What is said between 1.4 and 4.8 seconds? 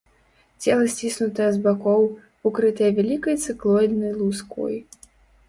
з бакоў, укрытае вялікай цыклоіднай луской.